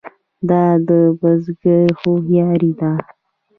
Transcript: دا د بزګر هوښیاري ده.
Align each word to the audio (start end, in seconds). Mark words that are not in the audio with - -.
دا 0.49 0.63
د 0.87 0.89
بزګر 1.19 1.87
هوښیاري 1.99 2.71
ده. 2.79 2.91